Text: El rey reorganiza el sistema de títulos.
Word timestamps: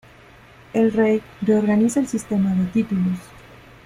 El 0.73 0.93
rey 0.93 1.21
reorganiza 1.43 1.99
el 1.99 2.07
sistema 2.07 2.55
de 2.55 2.65
títulos. 2.65 3.19